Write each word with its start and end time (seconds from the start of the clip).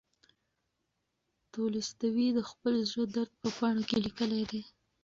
تولستوی 1.53 2.27
د 2.37 2.39
خپل 2.49 2.75
زړه 2.91 3.05
درد 3.15 3.31
په 3.41 3.49
پاڼو 3.57 3.83
کې 3.89 3.97
لیکلی 4.05 4.43
دی. 4.51 4.61